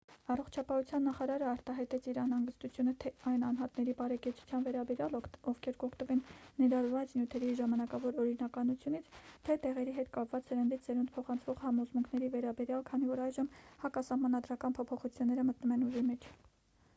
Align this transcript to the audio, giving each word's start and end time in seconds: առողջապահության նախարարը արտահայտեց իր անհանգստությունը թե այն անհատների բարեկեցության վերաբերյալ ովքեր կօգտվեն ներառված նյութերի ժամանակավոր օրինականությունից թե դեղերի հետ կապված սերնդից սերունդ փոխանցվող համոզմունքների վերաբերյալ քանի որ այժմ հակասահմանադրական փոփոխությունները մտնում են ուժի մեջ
առողջապահության 0.33 1.03
նախարարը 1.07 1.45
արտահայտեց 1.49 2.07
իր 2.11 2.19
անհանգստությունը 2.21 2.93
թե 3.03 3.11
այն 3.31 3.43
անհատների 3.49 3.93
բարեկեցության 3.99 4.65
վերաբերյալ 4.69 5.17
ովքեր 5.19 5.77
կօգտվեն 5.83 6.23
ներառված 6.63 7.13
նյութերի 7.19 7.51
ժամանակավոր 7.61 8.17
օրինականությունից 8.25 9.13
թե 9.49 9.59
դեղերի 9.67 9.95
հետ 10.01 10.11
կապված 10.17 10.51
սերնդից 10.53 10.89
սերունդ 10.91 11.13
փոխանցվող 11.21 11.63
համոզմունքների 11.67 12.31
վերաբերյալ 12.39 12.85
քանի 12.91 13.11
որ 13.13 13.25
այժմ 13.29 13.53
հակասահմանադրական 13.87 14.79
փոփոխությունները 14.81 15.49
մտնում 15.51 15.77
են 15.79 15.89
ուժի 15.91 16.05
մեջ 16.13 16.31